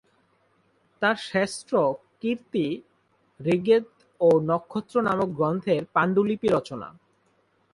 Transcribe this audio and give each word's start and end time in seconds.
তার 1.01 1.15
শ্রেষ্ঠ 1.27 1.69
কীর্তি 2.21 2.67
ঋগ্বেদ 3.39 3.85
ও 4.21 4.27
নক্ষত্র 4.49 4.95
নামক 5.07 5.29
গ্রন্থের 5.37 5.81
পান্ডুলিপি 5.95 6.47
রচনা। 6.47 6.89